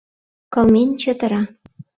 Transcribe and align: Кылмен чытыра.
Кылмен 0.53 0.89
чытыра. 1.01 1.41